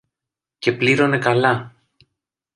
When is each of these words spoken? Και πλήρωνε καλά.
Και 0.57 0.71
πλήρωνε 0.77 1.17
καλά. 1.17 1.73